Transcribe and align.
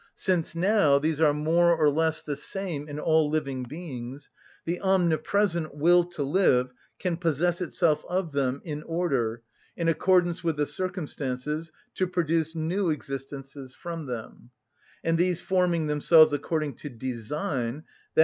Since 0.15 0.55
now 0.55 0.97
these 0.97 1.21
are 1.21 1.31
more 1.31 1.75
or 1.75 1.87
less 1.87 2.23
the 2.23 2.35
same 2.35 2.87
in 2.89 2.99
all 2.99 3.29
living 3.29 3.61
beings, 3.65 4.31
the 4.65 4.81
omnipresent 4.81 5.75
will 5.75 6.03
to 6.05 6.23
live 6.23 6.73
can 6.97 7.17
possess 7.17 7.61
itself 7.61 8.03
of 8.09 8.31
them, 8.31 8.61
in 8.65 8.81
order, 8.81 9.43
in 9.77 9.87
accordance 9.87 10.43
with 10.43 10.57
the 10.57 10.65
circumstances, 10.65 11.71
to 11.93 12.07
produce 12.07 12.55
new 12.55 12.89
existences 12.89 13.75
from 13.75 14.07
them; 14.07 14.49
and 15.03 15.19
these 15.19 15.39
forming 15.39 15.85
themselves 15.85 16.33
according 16.33 16.77
to 16.77 16.89
design, 16.89 17.83
_i. 18.17 18.19